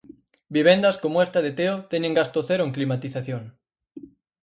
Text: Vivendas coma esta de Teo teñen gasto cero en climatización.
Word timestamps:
Vivendas 0.55 0.99
coma 1.03 1.23
esta 1.25 1.39
de 1.45 1.51
Teo 1.59 1.75
teñen 1.91 2.17
gasto 2.19 2.39
cero 2.49 2.63
en 2.67 2.75
climatización. 2.77 3.43